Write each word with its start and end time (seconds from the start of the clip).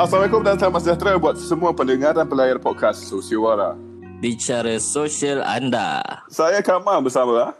Assalamualaikum 0.00 0.40
dan 0.40 0.56
selamat 0.56 0.80
sejahtera 0.80 1.20
buat 1.20 1.36
semua 1.36 1.76
pendengar 1.76 2.16
dan 2.16 2.24
pelayar 2.24 2.56
podcast 2.56 3.04
Sosiowara. 3.04 3.76
Bicara 4.16 4.80
sosial 4.80 5.44
anda. 5.44 6.00
Saya 6.32 6.64
Kamal 6.64 7.04
bersama 7.04 7.52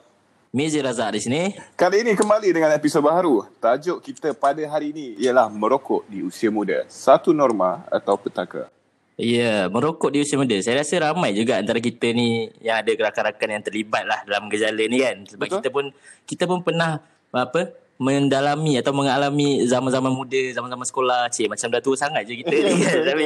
Mizi 0.48 0.80
Razak 0.80 1.12
di 1.12 1.20
sini. 1.20 1.42
Kali 1.76 2.00
ini 2.00 2.16
kembali 2.16 2.48
dengan 2.48 2.72
episod 2.72 3.04
baru. 3.04 3.44
Tajuk 3.60 4.00
kita 4.00 4.32
pada 4.32 4.64
hari 4.72 4.88
ini 4.88 5.20
ialah 5.20 5.52
merokok 5.52 6.08
di 6.08 6.24
usia 6.24 6.48
muda. 6.48 6.88
Satu 6.88 7.36
norma 7.36 7.84
atau 7.92 8.16
petaka. 8.16 8.72
Ya, 9.20 9.68
merokok 9.68 10.08
di 10.08 10.24
usia 10.24 10.40
muda. 10.40 10.56
Saya 10.64 10.80
rasa 10.80 10.96
ramai 10.96 11.36
juga 11.36 11.60
antara 11.60 11.76
kita 11.76 12.08
ni 12.16 12.48
yang 12.64 12.80
ada 12.80 12.88
rakan-rakan 12.88 13.60
yang 13.60 13.64
terlibat 13.68 14.08
lah 14.08 14.24
dalam 14.24 14.48
gejala 14.48 14.80
ni 14.88 15.04
kan. 15.04 15.28
Sebab 15.28 15.44
Betul. 15.44 15.56
kita 15.60 15.68
pun 15.68 15.84
kita 16.24 16.44
pun 16.48 16.64
pernah 16.64 17.04
apa 17.36 17.68
mendalami 18.00 18.80
atau 18.80 18.96
mengalami 18.96 19.60
zaman-zaman 19.68 20.08
muda, 20.08 20.40
zaman-zaman 20.56 20.86
sekolah. 20.88 21.28
Cik, 21.28 21.52
macam 21.52 21.68
dah 21.68 21.82
tua 21.84 21.96
sangat 22.00 22.24
je 22.24 22.40
kita 22.40 22.54
ni 22.64 22.80
tapi, 22.80 23.24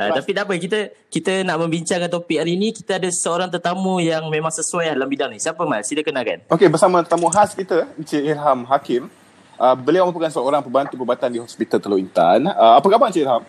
uh, 0.00 0.10
tapi 0.16 0.30
tak 0.32 0.48
apa, 0.48 0.52
kita 0.56 0.78
kita 1.12 1.32
nak 1.44 1.60
membincangkan 1.60 2.08
topik 2.08 2.40
hari 2.40 2.56
ni, 2.56 2.72
kita 2.72 2.96
ada 2.96 3.12
seorang 3.12 3.52
tetamu 3.52 4.00
yang 4.00 4.24
memang 4.32 4.48
sesuai 4.48 4.88
lah 4.88 4.94
dalam 4.96 5.12
bidang 5.12 5.36
ni. 5.36 5.38
Siapa 5.38 5.60
Mal? 5.68 5.84
Sila 5.84 6.00
kenalkan. 6.00 6.40
Okey, 6.48 6.72
bersama 6.72 7.04
tetamu 7.04 7.28
khas 7.28 7.52
kita, 7.52 7.84
Encik 8.00 8.24
Ilham 8.24 8.64
Hakim. 8.64 9.12
Uh, 9.60 9.76
beliau 9.76 10.08
merupakan 10.08 10.32
seorang 10.32 10.64
pembantu 10.64 10.96
perubatan 10.96 11.28
di 11.28 11.38
Hospital 11.44 11.76
Teluk 11.76 12.00
Intan. 12.00 12.48
Uh, 12.48 12.80
apa 12.80 12.86
khabar 12.88 13.12
Encik 13.12 13.28
Ilham? 13.28 13.44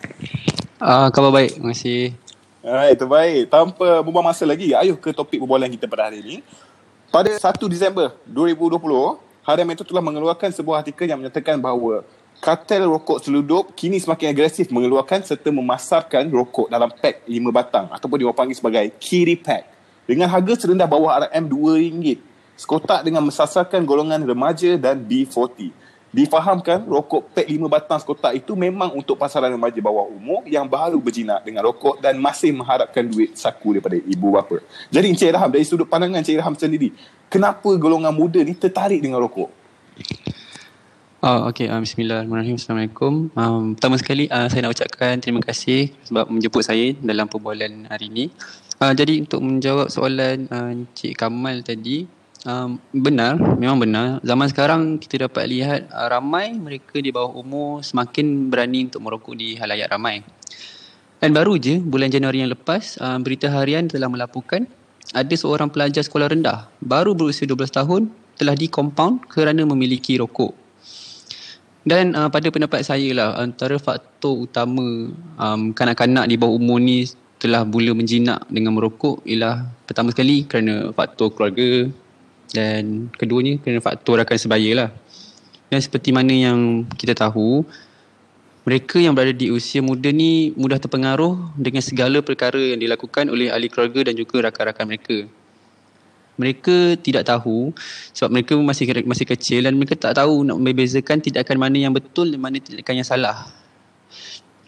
Ah, 0.76 1.08
khabar 1.08 1.32
baik. 1.32 1.56
Terima 1.56 1.72
kasih. 1.72 2.12
Alright, 2.60 3.00
terbaik. 3.00 3.48
Tanpa 3.48 4.04
buang 4.04 4.20
masa 4.20 4.44
lagi, 4.44 4.76
ayuh 4.76 5.00
ke 5.00 5.16
topik 5.16 5.40
perbualan 5.40 5.72
kita 5.72 5.88
pada 5.88 6.12
hari 6.12 6.20
ini. 6.20 6.36
Pada 7.08 7.32
1 7.32 7.40
Disember 7.72 8.12
2020, 8.28 9.29
Harian 9.50 9.66
Metro 9.66 9.82
telah 9.82 9.98
mengeluarkan 9.98 10.54
sebuah 10.54 10.86
artikel 10.86 11.10
yang 11.10 11.18
menyatakan 11.18 11.58
bahawa 11.58 12.06
kartel 12.38 12.86
rokok 12.86 13.18
seludup 13.18 13.74
kini 13.74 13.98
semakin 13.98 14.30
agresif 14.30 14.70
mengeluarkan 14.70 15.26
serta 15.26 15.50
memasarkan 15.50 16.30
rokok 16.30 16.70
dalam 16.70 16.86
pak 16.86 17.26
5 17.26 17.34
batang 17.50 17.90
ataupun 17.90 18.22
diorang 18.22 18.54
sebagai 18.54 18.94
kiri 19.02 19.34
pack 19.34 19.66
dengan 20.06 20.30
harga 20.30 20.64
serendah 20.64 20.86
bawah 20.86 21.26
RM2 21.34 21.58
sekotak 22.54 23.02
dengan 23.02 23.26
mensasarkan 23.26 23.82
golongan 23.82 24.22
remaja 24.22 24.78
dan 24.78 25.02
B40. 25.02 25.74
Difahamkan 26.10 26.90
rokok 26.90 27.30
pak 27.30 27.46
5 27.46 27.70
batang 27.70 28.02
sekotak 28.02 28.34
itu 28.34 28.58
memang 28.58 28.90
untuk 28.98 29.14
pasaran 29.14 29.54
remaja 29.54 29.78
bawah 29.78 30.10
umur 30.10 30.42
yang 30.42 30.66
baru 30.66 30.98
berjinak 30.98 31.46
dengan 31.46 31.62
rokok 31.70 32.02
dan 32.02 32.18
masih 32.18 32.50
mengharapkan 32.50 33.06
duit 33.06 33.38
saku 33.38 33.78
daripada 33.78 33.94
ibu 33.94 34.34
bapa. 34.34 34.58
Jadi 34.90 35.06
Encik 35.06 35.30
Raham 35.30 35.54
dari 35.54 35.62
sudut 35.62 35.86
pandangan 35.86 36.18
Encik 36.18 36.42
Raham 36.42 36.58
sendiri, 36.58 36.90
kenapa 37.30 37.70
golongan 37.78 38.10
muda 38.10 38.42
ni 38.42 38.58
tertarik 38.58 38.98
dengan 38.98 39.22
rokok? 39.22 39.54
Oh, 41.20 41.52
okay. 41.52 41.68
Uh, 41.68 41.84
Bismillahirrahmanirrahim. 41.84 42.56
Assalamualaikum. 42.56 43.28
Um, 43.36 43.76
pertama 43.76 44.00
sekali, 44.00 44.24
uh, 44.32 44.48
saya 44.48 44.64
nak 44.64 44.72
ucapkan 44.72 45.20
terima 45.20 45.44
kasih 45.44 45.92
sebab 46.08 46.32
menjemput 46.32 46.64
saya 46.64 46.96
dalam 46.96 47.28
perbualan 47.28 47.92
hari 47.92 48.08
ini. 48.08 48.24
Uh, 48.80 48.96
jadi 48.96 49.20
untuk 49.20 49.44
menjawab 49.44 49.92
soalan 49.92 50.48
uh, 50.48 50.72
Encik 50.72 51.20
Kamal 51.20 51.60
tadi, 51.60 52.08
um, 52.46 52.80
benar, 52.92 53.36
memang 53.58 53.78
benar. 53.80 54.06
Zaman 54.24 54.46
sekarang 54.48 54.80
kita 55.00 55.28
dapat 55.28 55.44
lihat 55.48 55.80
uh, 55.90 56.08
ramai 56.08 56.54
mereka 56.56 57.00
di 57.00 57.12
bawah 57.12 57.36
umur 57.36 57.84
semakin 57.84 58.48
berani 58.48 58.88
untuk 58.88 59.02
merokok 59.04 59.34
di 59.36 59.56
halayak 59.56 59.90
ramai. 59.90 60.24
Dan 61.20 61.36
baru 61.36 61.60
je 61.60 61.76
bulan 61.80 62.08
Januari 62.08 62.40
yang 62.40 62.52
lepas, 62.52 62.96
uh, 63.00 63.20
berita 63.20 63.52
harian 63.52 63.88
telah 63.88 64.08
melaporkan 64.08 64.64
ada 65.12 65.34
seorang 65.34 65.68
pelajar 65.68 66.06
sekolah 66.06 66.30
rendah 66.30 66.70
baru 66.80 67.12
berusia 67.18 67.44
12 67.44 67.72
tahun 67.72 68.02
telah 68.38 68.56
dikompaun 68.56 69.20
kerana 69.28 69.66
memiliki 69.68 70.16
rokok. 70.16 70.56
Dan 71.84 72.12
uh, 72.12 72.28
pada 72.28 72.48
pendapat 72.52 72.84
saya 72.84 73.08
lah 73.16 73.40
antara 73.40 73.80
faktor 73.80 74.48
utama 74.48 75.12
um, 75.40 75.72
kanak-kanak 75.72 76.28
di 76.28 76.36
bawah 76.36 76.56
umur 76.60 76.80
ni 76.80 77.08
telah 77.40 77.64
mula 77.64 77.96
menjinak 77.96 78.44
dengan 78.52 78.76
merokok 78.76 79.24
ialah 79.24 79.64
pertama 79.88 80.12
sekali 80.12 80.44
kerana 80.44 80.92
faktor 80.92 81.32
keluarga 81.32 81.88
dan 82.50 83.08
keduanya 83.14 83.58
kerana 83.62 83.80
faktor 83.82 84.22
rakan 84.22 84.38
sebaya 84.38 84.70
lah. 84.74 84.90
Dan 85.70 85.78
seperti 85.78 86.10
mana 86.10 86.34
yang 86.34 86.82
kita 86.98 87.14
tahu, 87.14 87.62
mereka 88.66 89.00
yang 89.00 89.16
berada 89.16 89.32
di 89.32 89.48
usia 89.48 89.80
muda 89.80 90.10
ni 90.12 90.52
mudah 90.58 90.76
terpengaruh 90.76 91.54
dengan 91.56 91.80
segala 91.80 92.20
perkara 92.20 92.58
yang 92.58 92.78
dilakukan 92.82 93.30
oleh 93.32 93.48
ahli 93.48 93.72
keluarga 93.72 94.10
dan 94.10 94.14
juga 94.18 94.50
rakan-rakan 94.50 94.86
mereka. 94.86 95.16
Mereka 96.40 96.96
tidak 97.04 97.28
tahu 97.28 97.72
sebab 98.16 98.30
mereka 98.32 98.54
masih 98.56 98.84
masih 99.04 99.26
kecil 99.28 99.60
dan 99.64 99.76
mereka 99.76 99.96
tak 99.96 100.16
tahu 100.16 100.44
nak 100.44 100.56
membezakan 100.56 101.20
tindakan 101.20 101.56
mana 101.60 101.76
yang 101.76 101.92
betul 101.92 102.28
dan 102.32 102.40
mana 102.40 102.56
tindakan 102.60 103.00
yang 103.00 103.08
salah. 103.08 103.48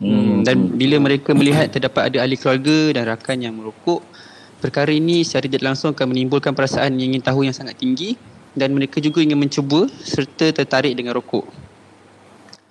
Hmm, 0.03 0.43
dan 0.43 0.75
bila 0.75 0.99
mereka 0.99 1.31
melihat 1.31 1.71
terdapat 1.71 2.13
ada 2.13 2.27
ahli 2.27 2.35
keluarga 2.35 2.99
dan 2.99 3.03
rakan 3.07 3.37
yang 3.39 3.55
merokok, 3.55 4.03
perkara 4.63 4.95
ini 4.95 5.27
secara 5.27 5.51
tidak 5.51 5.75
langsung 5.75 5.91
akan 5.91 6.15
menimbulkan 6.15 6.55
perasaan 6.55 6.95
yang 6.95 7.11
ingin 7.13 7.23
tahu 7.27 7.43
yang 7.43 7.53
sangat 7.53 7.75
tinggi 7.83 8.15
dan 8.55 8.71
mereka 8.71 9.03
juga 9.03 9.19
ingin 9.19 9.35
mencuba 9.35 9.91
serta 9.91 10.55
tertarik 10.55 10.95
dengan 10.95 11.19
rokok. 11.19 11.43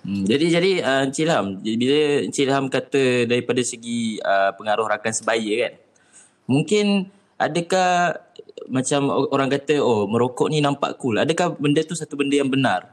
Hmm, 0.02 0.26
jadi 0.26 0.58
jadi 0.58 0.70
uh, 0.82 1.02
Encik 1.06 1.28
Ilham, 1.28 1.46
jadi 1.62 1.76
bila 1.78 1.98
Encik 2.26 2.44
Ilham 2.48 2.64
kata 2.72 3.02
daripada 3.28 3.60
segi 3.62 4.18
uh, 4.24 4.50
pengaruh 4.56 4.88
rakan 4.88 5.12
sebaya 5.14 5.68
kan. 5.68 5.72
Mungkin 6.50 7.06
adakah 7.38 8.18
macam 8.66 9.12
orang 9.30 9.52
kata 9.52 9.78
oh 9.78 10.10
merokok 10.10 10.50
ni 10.50 10.58
nampak 10.58 10.98
cool. 10.98 11.20
Adakah 11.20 11.54
benda 11.54 11.86
tu 11.86 11.94
satu 11.94 12.18
benda 12.18 12.34
yang 12.34 12.50
benar? 12.50 12.88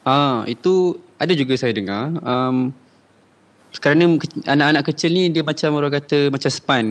Ah, 0.00 0.48
itu 0.48 0.96
ada 1.20 1.36
juga 1.36 1.52
saya 1.60 1.76
dengar. 1.76 2.16
Um, 2.24 2.72
kerana 3.78 4.18
ke- 4.18 4.42
anak-anak 4.50 4.82
kecil 4.90 5.14
ni 5.14 5.30
dia 5.30 5.46
macam 5.46 5.78
orang 5.78 5.94
kata 5.94 6.32
macam 6.34 6.50
span. 6.50 6.86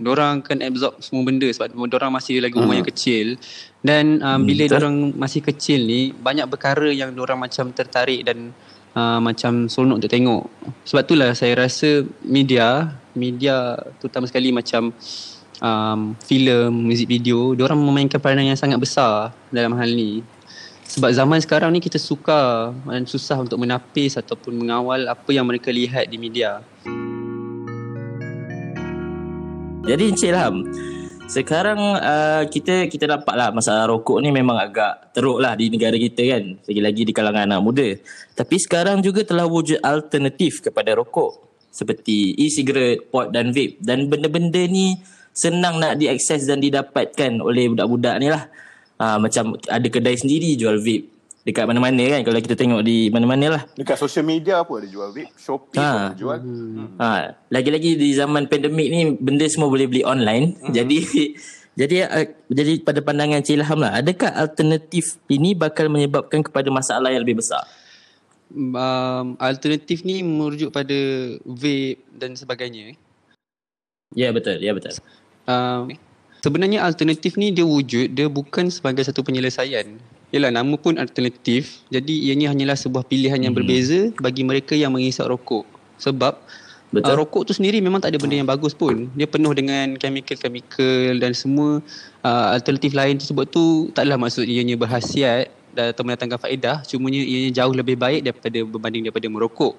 Diorang 0.00 0.40
akan 0.40 0.58
absorb 0.64 0.94
semua 1.02 1.26
benda 1.26 1.48
sebab 1.50 1.74
diorang 1.90 2.14
masih 2.14 2.38
lagi 2.40 2.56
umur 2.56 2.78
yang 2.78 2.86
kecil. 2.86 3.34
Dan 3.82 4.22
um, 4.22 4.40
Hmm, 4.40 4.46
bila 4.46 4.64
betul. 4.64 4.72
diorang 4.78 4.96
masih 5.18 5.40
kecil 5.42 5.80
ni 5.84 6.14
banyak 6.14 6.46
perkara 6.46 6.88
yang 6.88 7.10
diorang 7.12 7.36
macam 7.36 7.74
tertarik 7.74 8.22
dan 8.24 8.54
uh, 8.94 9.18
macam 9.18 9.66
seronok 9.66 10.00
untuk 10.00 10.12
tengok. 10.12 10.42
Sebab 10.86 11.02
itulah 11.04 11.30
saya 11.34 11.66
rasa 11.66 12.06
media, 12.22 12.94
media 13.12 13.76
terutama 13.98 14.24
sekali 14.30 14.54
macam 14.54 14.94
um, 15.60 16.00
filem, 16.24 16.72
muzik 16.72 17.08
video, 17.08 17.52
diorang 17.52 17.76
memainkan 17.76 18.20
peranan 18.20 18.48
yang 18.48 18.58
sangat 18.60 18.80
besar 18.80 19.36
dalam 19.52 19.76
hal 19.76 19.90
ni. 19.92 20.24
Sebab 20.90 21.14
zaman 21.14 21.38
sekarang 21.38 21.70
ni 21.70 21.78
kita 21.78 22.02
suka 22.02 22.74
dan 22.74 23.06
susah 23.06 23.38
untuk 23.38 23.62
menapis 23.62 24.18
ataupun 24.18 24.58
mengawal 24.58 25.06
apa 25.06 25.30
yang 25.30 25.46
mereka 25.46 25.70
lihat 25.70 26.10
di 26.10 26.18
media. 26.18 26.66
Jadi 29.86 30.02
Encik 30.10 30.34
Ilham, 30.34 30.66
sekarang 31.30 31.78
uh, 31.94 32.42
kita 32.50 32.90
kita 32.90 33.06
nampak 33.06 33.38
lah 33.38 33.54
masalah 33.54 33.86
rokok 33.86 34.18
ni 34.18 34.34
memang 34.34 34.58
agak 34.58 35.14
teruk 35.14 35.38
lah 35.38 35.54
di 35.54 35.70
negara 35.70 35.94
kita 35.94 36.26
kan. 36.26 36.58
Lagi-lagi 36.66 37.02
di 37.06 37.12
kalangan 37.14 37.46
anak 37.46 37.62
muda. 37.62 37.88
Tapi 38.34 38.56
sekarang 38.58 38.98
juga 38.98 39.22
telah 39.22 39.46
wujud 39.46 39.78
alternatif 39.86 40.58
kepada 40.58 40.98
rokok. 40.98 41.38
Seperti 41.70 42.34
e-cigarette, 42.34 43.14
pot 43.14 43.30
dan 43.30 43.54
vape. 43.54 43.78
Dan 43.78 44.10
benda-benda 44.10 44.58
ni 44.66 44.98
senang 45.30 45.78
nak 45.78 46.02
diakses 46.02 46.50
dan 46.50 46.58
didapatkan 46.58 47.38
oleh 47.38 47.70
budak-budak 47.70 48.18
ni 48.18 48.26
lah. 48.26 48.50
Uh, 49.00 49.16
macam 49.16 49.56
ada 49.56 49.88
kedai 49.88 50.12
sendiri 50.20 50.60
jual 50.60 50.76
vape. 50.76 51.08
Dekat 51.40 51.64
mana-mana 51.64 52.04
kan 52.04 52.20
kalau 52.20 52.36
kita 52.36 52.52
tengok 52.52 52.84
di 52.84 53.08
mana-mana 53.08 53.46
lah. 53.56 53.62
Dekat 53.72 53.96
social 53.96 54.28
media 54.28 54.60
pun 54.60 54.84
ada 54.84 54.88
jual 54.92 55.08
vape, 55.08 55.32
Shopee 55.40 55.80
Ha. 55.80 56.12
pun 56.12 56.20
jual. 56.20 56.36
Hmm. 56.36 57.00
Ha, 57.00 57.32
lagi-lagi 57.48 57.96
di 57.96 58.12
zaman 58.12 58.44
pandemik 58.44 58.88
ni 58.92 59.16
benda 59.16 59.48
semua 59.48 59.72
boleh 59.72 59.88
beli 59.88 60.04
online. 60.04 60.60
Hmm. 60.60 60.68
Mm. 60.68 60.74
Jadi 60.76 60.98
jadi 61.80 61.96
uh, 62.12 62.26
jadi 62.52 62.72
pada 62.84 63.00
pandangan 63.00 63.40
Cik 63.40 63.56
Ilham 63.56 63.80
lah, 63.80 64.04
adakah 64.04 64.36
alternatif 64.36 65.16
ini 65.32 65.56
bakal 65.56 65.88
menyebabkan 65.88 66.44
kepada 66.44 66.68
masalah 66.68 67.08
yang 67.08 67.24
lebih 67.24 67.40
besar? 67.40 67.64
Um, 68.52 69.40
alternatif 69.40 70.04
ni 70.04 70.20
merujuk 70.20 70.76
pada 70.76 70.92
vape 71.48 72.04
dan 72.12 72.36
sebagainya. 72.36 73.00
Ya 74.12 74.28
betul, 74.28 74.60
ya 74.60 74.76
betul. 74.76 74.92
Um, 75.48 75.88
sebenarnya 76.40 76.84
alternatif 76.84 77.36
ni 77.36 77.52
dia 77.52 77.64
wujud, 77.64 78.12
dia 78.12 78.26
bukan 78.26 78.68
sebagai 78.72 79.04
satu 79.04 79.24
penyelesaian. 79.24 79.86
Yalah 80.30 80.50
nama 80.54 80.74
pun 80.78 80.96
alternatif. 80.96 81.82
Jadi 81.90 82.30
ianya 82.30 82.54
hanyalah 82.54 82.78
sebuah 82.78 83.02
pilihan 83.06 83.38
yang 83.42 83.54
Mhm. 83.54 83.58
berbeza 83.60 84.00
bagi 84.22 84.42
mereka 84.46 84.74
yang 84.78 84.94
mengisap 84.94 85.26
rokok. 85.26 85.66
Sebab 85.98 86.38
Betul. 86.90 87.06
Uh, 87.06 87.16
rokok 87.22 87.42
tu 87.46 87.54
sendiri 87.54 87.78
memang 87.78 88.02
tak 88.02 88.10
ada 88.10 88.18
benda 88.18 88.34
yang 88.34 88.50
bagus 88.50 88.74
pun. 88.74 89.06
Dia 89.14 89.30
penuh 89.30 89.54
dengan 89.54 89.94
chemical-chemical 89.94 91.22
dan 91.22 91.30
semua 91.38 91.78
uh, 92.26 92.46
alternatif 92.50 92.90
lain 92.98 93.14
tersebut 93.14 93.46
tu 93.46 93.94
taklah 93.94 94.18
maksud 94.18 94.42
ianya 94.42 94.74
berhasiat 94.74 95.54
dan 95.70 95.94
atau 95.94 96.02
mendatangkan 96.02 96.42
faedah. 96.42 96.82
Cumanya 96.82 97.22
ianya 97.22 97.62
jauh 97.62 97.70
lebih 97.70 97.94
baik 97.94 98.26
daripada 98.26 98.58
berbanding 98.66 99.06
daripada 99.06 99.30
merokok. 99.30 99.78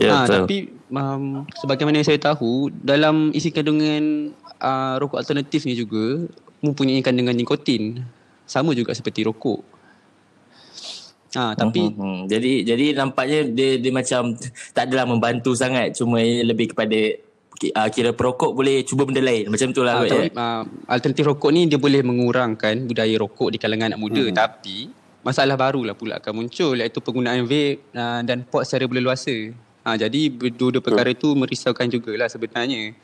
Ya 0.00 0.08
ha, 0.10 0.16
betul. 0.24 0.34
tapi 0.40 0.56
um, 0.88 1.44
sebagaimana 1.60 2.00
yang 2.00 2.08
saya 2.08 2.20
tahu 2.20 2.72
dalam 2.72 3.28
isi 3.36 3.52
kandungan 3.52 4.32
uh, 4.56 4.96
rokok 4.96 5.20
alternatif 5.20 5.68
ni 5.68 5.76
juga 5.76 6.24
mempunyai 6.64 7.04
kandungan 7.04 7.36
nikotin. 7.36 8.00
Sama 8.44 8.76
juga 8.76 8.92
seperti 8.92 9.24
rokok. 9.24 9.60
Ha, 11.34 11.56
tapi 11.58 11.90
Hmm, 11.90 11.98
hmm. 11.98 12.20
Jadi 12.30 12.52
jadi 12.62 12.86
nampaknya 12.94 13.40
dia 13.50 13.70
dia 13.82 13.92
macam 13.92 14.38
tak 14.70 14.88
adalah 14.88 15.04
membantu 15.04 15.52
sangat 15.58 15.98
cuma 15.98 16.22
lebih 16.22 16.70
kepada 16.72 17.18
uh, 17.74 17.88
kira 17.90 18.14
perokok 18.14 18.54
boleh 18.54 18.86
cuba 18.86 19.02
benda 19.02 19.18
lain 19.18 19.50
macam 19.50 19.74
tu 19.74 19.82
lah 19.82 19.98
Ah, 19.98 20.02
kot, 20.06 20.10
tapi, 20.14 20.26
ya. 20.30 20.38
uh, 20.38 20.62
alternatif 20.86 21.24
rokok 21.26 21.50
ni 21.50 21.66
dia 21.66 21.78
boleh 21.80 22.06
mengurangkan 22.06 22.86
budaya 22.86 23.14
rokok 23.18 23.50
di 23.50 23.58
kalangan 23.58 23.90
anak 23.94 24.00
muda 24.00 24.24
hmm. 24.30 24.34
tapi 24.36 24.78
masalah 25.24 25.56
barulah 25.56 25.96
pula 25.96 26.20
akan 26.20 26.44
muncul 26.44 26.76
iaitu 26.76 27.00
penggunaan 27.00 27.48
vape 27.48 27.80
uh, 27.96 28.20
dan 28.22 28.44
pot 28.44 28.62
secara 28.68 28.84
berleluasa. 28.84 29.56
Ha, 29.84 30.00
jadi 30.00 30.32
dua-dua 30.32 30.80
perkara 30.80 31.12
itu 31.12 31.36
merisaukan 31.36 31.84
jugalah 31.92 32.24
sebenarnya. 32.32 32.96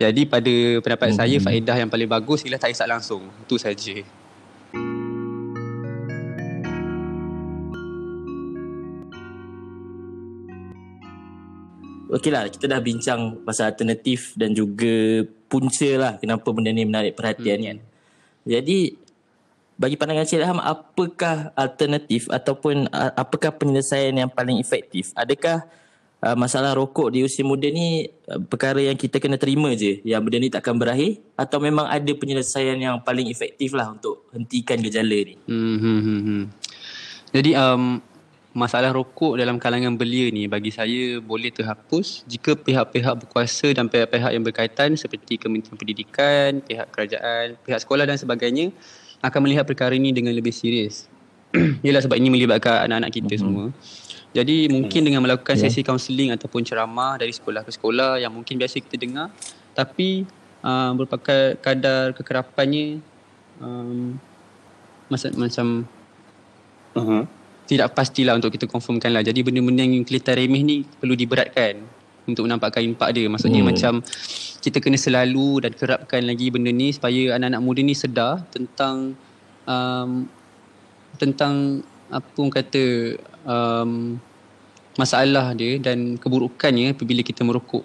Jadi 0.00 0.24
pada 0.24 0.54
pendapat 0.80 1.12
hmm. 1.12 1.18
saya 1.20 1.36
faedah 1.36 1.76
yang 1.76 1.92
paling 1.92 2.08
bagus 2.08 2.48
ialah 2.48 2.56
tak 2.56 2.72
isap 2.72 2.88
langsung. 2.88 3.28
Itu 3.44 3.60
saja. 3.60 4.00
Okey 12.08 12.30
lah, 12.32 12.48
kita 12.48 12.72
dah 12.72 12.80
bincang 12.80 13.44
pasal 13.44 13.76
alternatif 13.76 14.32
dan 14.32 14.56
juga 14.56 15.28
punca 15.50 15.90
lah 16.00 16.12
kenapa 16.16 16.48
benda 16.56 16.72
ni 16.72 16.88
menarik 16.88 17.20
perhatian 17.20 17.60
Hmm. 17.60 17.68
kan. 17.68 17.78
Jadi, 18.48 18.96
bagi 19.76 20.00
pandangan 20.00 20.24
Cik 20.24 20.40
Ilham, 20.40 20.60
apakah 20.62 21.52
alternatif 21.52 22.32
ataupun 22.32 22.88
apakah 22.94 23.52
penyelesaian 23.52 24.16
yang 24.16 24.30
paling 24.32 24.56
efektif? 24.56 25.12
Adakah 25.12 25.68
uh, 26.24 26.36
masalah 26.36 26.72
rokok 26.72 27.12
di 27.12 27.20
usia 27.20 27.44
muda 27.44 27.68
ni 27.68 28.08
uh, 28.32 28.40
perkara 28.40 28.80
yang 28.80 28.96
kita 28.96 29.20
kena 29.20 29.36
terima 29.36 29.76
je 29.76 30.00
yang 30.08 30.24
benda 30.24 30.40
ni 30.40 30.48
takkan 30.48 30.80
berakhir 30.80 31.20
atau 31.36 31.60
memang 31.60 31.84
ada 31.84 32.12
penyelesaian 32.16 32.80
yang 32.80 32.96
paling 33.04 33.28
efektif 33.28 33.76
lah 33.76 33.92
untuk 33.92 34.24
hentikan 34.32 34.80
gejala 34.80 35.18
ni? 35.28 35.36
Hmm, 35.44 35.76
hmm, 35.76 36.00
hmm, 36.00 36.20
hmm. 36.24 36.42
Jadi 37.34 37.50
um, 37.58 38.00
masalah 38.54 38.94
rokok 38.94 39.34
dalam 39.34 39.58
kalangan 39.58 39.98
belia 39.98 40.30
ni 40.30 40.46
bagi 40.46 40.70
saya 40.70 41.18
boleh 41.18 41.50
terhapus 41.50 42.22
jika 42.24 42.54
pihak-pihak 42.54 43.26
berkuasa 43.26 43.74
dan 43.74 43.90
pihak-pihak 43.90 44.30
yang 44.30 44.46
berkaitan 44.46 44.94
seperti 44.94 45.36
Kementerian 45.36 45.76
Pendidikan, 45.76 46.62
pihak 46.62 46.88
kerajaan, 46.94 47.58
pihak 47.66 47.82
sekolah 47.82 48.06
dan 48.06 48.16
sebagainya 48.16 48.70
akan 49.20 49.40
melihat 49.42 49.66
perkara 49.66 49.92
ini 49.98 50.14
dengan 50.14 50.30
lebih 50.30 50.54
serius. 50.54 51.10
Yalah 51.86 52.02
sebab 52.06 52.18
ini 52.18 52.30
melibatkan 52.30 52.86
anak-anak 52.86 53.10
kita 53.14 53.34
semua. 53.42 53.74
Jadi 54.34 54.66
mungkin 54.66 55.06
dengan 55.06 55.22
melakukan 55.22 55.54
Ya. 55.54 55.70
sesi 55.70 55.86
kaunseling 55.86 56.34
ataupun 56.34 56.66
ceramah 56.66 57.14
dari 57.22 57.30
sekolah 57.30 57.62
ke 57.62 57.70
sekolah 57.70 58.18
yang 58.18 58.34
mungkin 58.34 58.58
biasa 58.58 58.82
kita 58.82 58.98
dengar 58.98 59.30
tapi 59.78 60.26
uh, 60.66 60.90
merupakan 60.94 61.54
kadar 61.62 62.10
kekerapannya 62.18 62.98
um, 63.62 64.18
masa, 65.06 65.30
macam 65.34 65.86
Uh-huh. 66.94 67.26
tidak 67.66 67.90
pastilah 67.90 68.38
untuk 68.38 68.54
kita 68.54 68.70
confirmkan 68.70 69.10
lah. 69.10 69.26
Jadi 69.26 69.42
benda-benda 69.42 69.82
yang 69.82 70.06
kelihatan 70.06 70.38
remeh 70.38 70.62
ni 70.62 70.76
perlu 70.86 71.18
diberatkan 71.18 71.82
untuk 72.22 72.46
menampakkan 72.46 72.86
impak 72.86 73.10
dia. 73.18 73.26
Maksudnya 73.26 73.66
hmm. 73.66 73.74
Hmm. 73.74 73.74
macam 73.74 73.92
kita 74.62 74.78
kena 74.78 74.94
selalu 74.94 75.66
dan 75.66 75.74
kerapkan 75.74 76.22
lagi 76.22 76.54
benda 76.54 76.70
ni 76.70 76.94
supaya 76.94 77.34
anak-anak 77.34 77.60
muda 77.66 77.82
ni 77.82 77.98
sedar 77.98 78.46
tentang 78.54 79.18
um, 79.66 80.30
tentang 81.18 81.82
apa 82.12 82.28
orang 82.36 82.52
kata 82.52 82.84
um, 83.44 83.90
masalah 84.94 85.52
dia 85.56 85.78
dan 85.82 86.14
keburukannya 86.18 86.94
apabila 86.94 87.22
kita 87.24 87.42
merokok. 87.42 87.84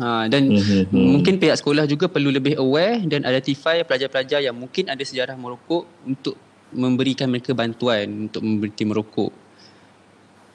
Ha, 0.00 0.24
dan 0.32 0.48
Mhm, 0.48 0.88
mhm. 0.88 1.04
mungkin 1.20 1.34
pihak 1.36 1.60
sekolah 1.60 1.84
juga 1.84 2.08
perlu 2.08 2.32
lebih 2.32 2.56
aware 2.56 3.04
dan 3.04 3.28
identify 3.28 3.84
pelajar-pelajar 3.84 4.40
yang 4.40 4.56
mungkin 4.56 4.88
ada 4.88 5.04
sejarah 5.04 5.36
merokok 5.36 5.84
untuk 6.08 6.36
memberikan 6.72 7.28
mereka 7.28 7.52
bantuan 7.52 8.28
untuk 8.28 8.40
berhenti 8.40 8.84
merokok. 8.88 9.32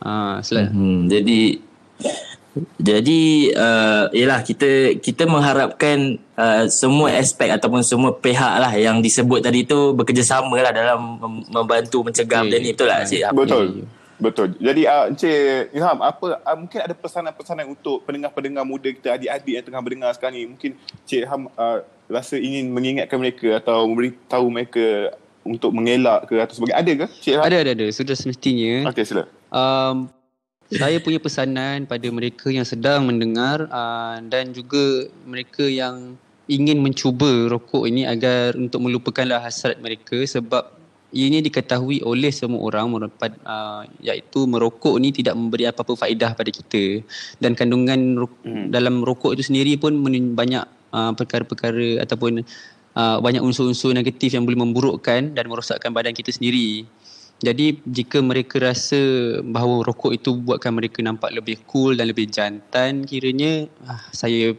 Ha, 0.01 0.41
sel- 0.41 0.73
Hmm, 0.73 1.05
jadi 1.05 1.61
jadi 2.81 3.21
uh, 3.53 4.03
yalah 4.17 4.41
kita 4.41 4.97
kita 4.97 5.29
mengharapkan 5.29 6.17
uh, 6.37 6.63
semua 6.69 7.11
aspek 7.17 7.49
ataupun 7.51 7.81
semua 7.83 8.13
pihak 8.13 8.53
lah 8.61 8.71
yang 8.77 9.01
disebut 9.01 9.43
tadi 9.43 9.65
tu 9.65 9.91
bekerjasama 9.97 10.55
lah 10.61 10.71
dalam 10.71 11.17
mem- 11.17 11.45
membantu 11.49 12.05
mencegah 12.05 12.45
Okey. 12.45 12.49
benda 12.49 12.57
ni 12.61 12.71
betul 12.71 12.87
tak 12.87 13.01
Cik? 13.09 13.21
Betul. 13.33 13.65
Betul. 14.17 14.57
Jadi 14.57 14.81
uh, 14.89 15.13
Encik 15.13 15.77
Ilham, 15.77 16.01
apa 16.01 16.41
uh, 16.41 16.57
mungkin 16.57 16.81
ada 16.81 16.97
pesanan-pesanan 16.97 17.69
untuk 17.69 18.01
pendengar-pendengar 18.01 18.65
muda 18.65 18.89
kita, 18.89 19.13
adik-adik 19.13 19.53
yang 19.61 19.65
tengah 19.69 19.81
mendengar 19.85 20.09
sekarang 20.17 20.41
ni. 20.41 20.49
Mungkin 20.49 20.71
Encik 21.05 21.19
Ilham 21.21 21.41
uh, 21.53 21.85
rasa 22.09 22.41
ingin 22.41 22.73
mengingatkan 22.73 23.21
mereka 23.21 23.61
atau 23.61 23.85
memberitahu 23.85 24.45
mereka 24.49 25.13
untuk 25.45 25.69
mengelak 25.69 26.25
ke 26.25 26.33
atau 26.41 26.53
sebagainya. 26.57 26.81
Ada 26.81 26.91
ke 26.97 27.05
Encik 27.05 27.29
Ilham? 27.29 27.45
Ada 27.45 27.57
ada 27.61 27.71
ada 27.77 27.85
sudah 27.93 28.15
semestinya. 28.17 28.73
Okey, 28.89 29.05
sila. 29.05 29.23
Um, 29.53 30.09
saya 30.73 30.97
punya 30.97 31.21
pesanan 31.21 31.85
pada 31.85 32.07
mereka 32.09 32.49
yang 32.49 32.65
sedang 32.65 33.05
mendengar 33.05 33.69
uh, 33.69 34.17
dan 34.25 34.49
juga 34.49 35.13
mereka 35.29 35.63
yang 35.63 36.17
ingin 36.47 36.79
mencuba 36.79 37.51
rokok 37.51 37.87
ini 37.87 38.07
agar 38.07 38.55
untuk 38.55 38.79
melupakanlah 38.83 39.43
hasrat 39.43 39.79
mereka 39.83 40.15
sebab 40.23 40.75
ini 41.15 41.39
diketahui 41.39 42.03
oleh 42.03 42.35
semua 42.35 42.59
orang 42.67 42.91
merupat, 42.91 43.31
uh, 43.47 43.87
iaitu 44.03 44.43
merokok 44.43 44.99
ni 44.99 45.15
tidak 45.15 45.39
memberi 45.39 45.63
apa-apa 45.63 45.95
faedah 45.95 46.35
pada 46.35 46.51
kita 46.51 46.99
dan 47.39 47.55
kandungan 47.55 48.19
ro- 48.19 48.39
Hmm. 48.43 48.67
dalam 48.67 48.99
rokok 49.07 49.39
itu 49.39 49.47
sendiri 49.47 49.79
pun 49.79 49.95
banyak 50.35 50.67
uh, 50.91 51.11
perkara-perkara 51.15 52.03
ataupun 52.03 52.43
uh, 52.99 53.17
banyak 53.23 53.39
unsur-unsur 53.39 53.95
negatif 53.95 54.35
yang 54.35 54.43
boleh 54.43 54.59
memburukkan 54.59 55.31
dan 55.31 55.43
merosakkan 55.47 55.95
badan 55.95 56.11
kita 56.11 56.35
sendiri. 56.35 56.83
Jadi 57.37 57.79
jika 57.85 58.17
mereka 58.19 58.57
rasa 58.57 58.97
bahawa 59.45 59.85
rokok 59.85 60.11
itu 60.11 60.33
buatkan 60.35 60.73
mereka 60.73 61.05
nampak 61.05 61.29
lebih 61.31 61.61
cool 61.69 61.93
dan 61.93 62.09
lebih 62.09 62.27
jantan 62.27 63.05
kiranya 63.05 63.69
ah, 63.85 64.01
saya 64.09 64.57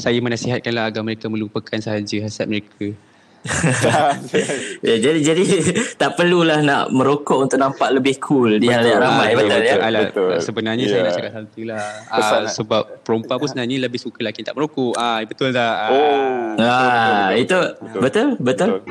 saya 0.00 0.18
menasihatkanlah 0.18 0.88
agar 0.88 1.02
mereka 1.04 1.28
melupakan 1.28 1.76
sahaja 1.76 2.16
hasad 2.24 2.48
mereka. 2.48 2.96
Ya, 4.84 5.00
jadi 5.00 5.32
jadi 5.32 5.44
tak 6.00 6.20
perlulah 6.20 6.60
nak 6.60 6.92
merokok 6.92 7.48
untuk 7.48 7.56
nampak 7.56 7.88
lebih 7.88 8.20
cool 8.20 8.60
di 8.60 8.68
halayak 8.68 9.00
Betul. 9.00 9.04
ramai 9.08 9.28
Ah, 9.32 9.36
betul, 9.36 9.60
ya. 9.60 9.74
Alah, 9.80 10.00
Betul. 10.12 10.30
sebenarnya 10.44 10.84
saya 10.84 11.00
Ya. 11.00 11.04
nak 11.08 11.14
cakap 11.16 11.32
satu 11.40 11.60
lah. 11.64 11.84
Ah, 12.12 12.44
sebab 12.44 12.82
perempuan 13.00 13.36
pun 13.40 13.48
sebenarnya 13.48 13.76
lebih 13.80 13.96
suka 13.96 14.20
lelaki 14.20 14.44
tak 14.44 14.52
merokok. 14.52 14.92
Ah, 14.92 15.24
betul 15.24 15.56
tak? 15.56 15.72
Ah. 15.72 15.88
Oh. 15.88 16.52
Ah, 16.60 17.28
itu 17.32 17.56
betul 17.96 18.36
betul. 18.36 18.84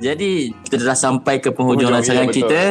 Jadi 0.00 0.48
kita 0.64 0.80
dah 0.80 0.96
sampai 0.96 1.44
ke 1.44 1.52
penghujung 1.52 1.92
rancangan 1.92 2.24
ya, 2.24 2.32
betul. 2.32 2.68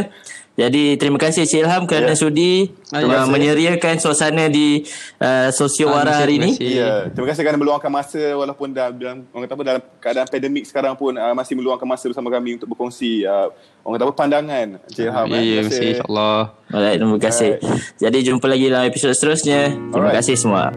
Jadi 0.60 1.00
terima 1.00 1.16
kasih 1.16 1.48
Cik 1.48 1.63
Ilham 1.63 1.84
kerana 1.88 2.12
Ya. 2.12 2.20
sudi 2.20 2.68
Ah, 2.92 3.00
uh, 3.00 3.01
ya, 3.01 3.08
saya- 3.24 3.32
menyeriakan 3.32 3.96
suasana 3.96 4.51
di 4.51 4.84
uh, 5.18 5.48
Sosiowara 5.50 6.12
Ah, 6.12 6.18
hari 6.20 6.36
ini. 6.36 6.51
kasih. 6.51 6.68
Ya, 6.74 6.92
terima 7.08 7.32
kasih 7.32 7.42
kerana 7.48 7.56
meluangkan 7.56 7.88
masa 7.88 8.20
walaupun 8.36 8.68
dalam, 8.70 8.92
dalam 8.98 9.18
orang 9.30 9.44
kata 9.46 9.54
apa 9.54 9.63
dalam 9.63 9.82
keadaan 9.98 10.28
pandemik 10.28 10.63
sekarang 10.66 10.94
pun 10.94 11.16
uh, 11.16 11.32
masih 11.32 11.56
meluangkan 11.56 11.88
masa 11.88 12.06
bersama 12.06 12.28
kami 12.28 12.60
untuk 12.60 12.68
berkongsi 12.68 13.24
uh, 13.24 13.48
orang 13.82 13.94
kata 13.96 14.04
apa 14.04 14.16
pandangan 14.18 14.68
Encik 14.84 15.08
Ilham. 15.08 15.25
Ya, 15.25 15.32
eh. 15.32 15.39
ya, 15.39 15.48
Terima 15.56 15.63
mesti 15.63 15.86
insyaAllah. 15.96 16.39
Alright, 16.68 16.98
terima 17.00 17.18
kasih. 17.18 17.51
Jadi 17.96 18.18
jumpa 18.22 18.46
lagi 18.46 18.66
dalam 18.68 18.84
episod 18.84 19.16
seterusnya. 19.16 19.72
Terima 19.72 19.96
Alright. 20.12 20.20
kasih 20.20 20.36
semua. 20.36 20.75